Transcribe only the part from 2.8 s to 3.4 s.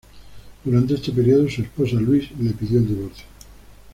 divorcio.